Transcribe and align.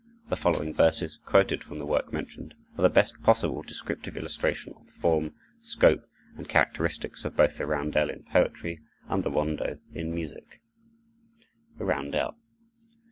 The 0.29 0.35
following 0.35 0.73
verses, 0.73 1.19
quoted 1.27 1.63
from 1.63 1.77
the 1.77 1.85
work 1.85 2.11
mentioned, 2.11 2.55
are 2.75 2.81
the 2.81 2.89
best 2.89 3.21
possible 3.21 3.61
descriptive 3.61 4.17
illustration 4.17 4.73
of 4.75 4.87
the 4.87 4.93
form, 4.93 5.35
scope, 5.61 6.07
and 6.35 6.49
characteristics 6.49 7.23
of 7.23 7.37
both 7.37 7.59
the 7.59 7.67
roundel 7.67 8.09
in 8.09 8.23
poetry 8.23 8.79
and 9.07 9.21
the 9.23 9.29
rondo 9.29 9.77
in 9.93 10.11
music: 10.11 10.59
"THE 11.77 11.85
ROUNDEL. 11.85 12.35